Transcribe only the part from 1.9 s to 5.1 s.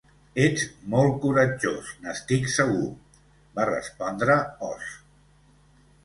n'estic segur", va respondre Oz.